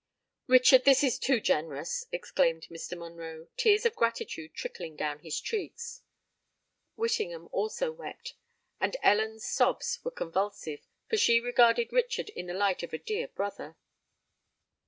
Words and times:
"Richard, 0.47 0.83
this 0.83 1.03
is 1.03 1.19
too 1.19 1.39
generous!" 1.39 2.07
exclaimed 2.11 2.63
Mr. 2.71 2.97
Monroe, 2.97 3.49
tears 3.55 3.85
of 3.85 3.95
gratitude 3.95 4.55
trickling 4.55 4.95
down 4.95 5.19
his 5.19 5.39
cheeks. 5.39 6.01
Whittingham 6.95 7.47
also 7.51 7.91
wept; 7.91 8.33
and 8.79 8.97
Ellen's 9.03 9.45
sobs 9.45 9.99
were 10.03 10.09
convulsive—for 10.09 11.17
she 11.17 11.39
regarded 11.39 11.93
Richard 11.93 12.29
in 12.29 12.47
the 12.47 12.55
light 12.55 12.81
of 12.81 12.93
a 12.93 12.97
dear 12.97 13.27
brother. 13.27 13.75